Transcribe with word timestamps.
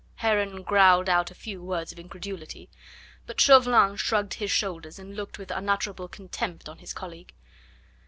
Heron 0.15 0.63
growled 0.63 1.09
out 1.09 1.29
a 1.29 1.35
few 1.35 1.61
words 1.61 1.91
of 1.91 1.99
incredulity. 1.99 2.71
But 3.27 3.39
Chauvelin 3.39 3.97
shrugged 3.97 4.33
his 4.33 4.49
shoulders 4.49 4.97
and 4.97 5.15
looked 5.15 5.37
with 5.37 5.51
unutterable 5.51 6.07
contempt 6.07 6.67
on 6.67 6.79
his 6.79 6.91
colleague. 6.91 7.35